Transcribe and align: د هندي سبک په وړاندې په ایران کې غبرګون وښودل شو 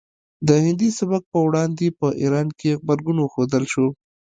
د 0.47 0.49
هندي 0.63 0.89
سبک 0.99 1.23
په 1.33 1.39
وړاندې 1.47 1.85
په 1.99 2.07
ایران 2.21 2.47
کې 2.59 2.71
غبرګون 2.79 3.17
وښودل 3.19 3.63
شو 3.73 3.87